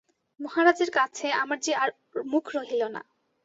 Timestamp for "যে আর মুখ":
1.59-2.45